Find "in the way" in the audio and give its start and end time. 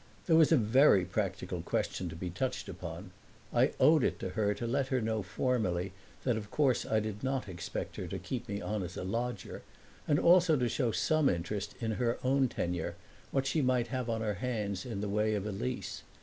14.87-15.35